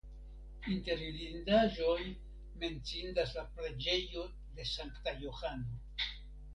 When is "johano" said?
5.27-6.13